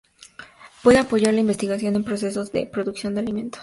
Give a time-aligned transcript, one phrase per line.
[0.81, 3.59] Puede apoyar la investigación en procesos de producción de alimentos.